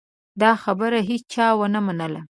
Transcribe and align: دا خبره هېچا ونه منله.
دا 0.41 0.51
خبره 0.63 0.99
هېچا 1.09 1.47
ونه 1.59 1.79
منله. 1.85 2.21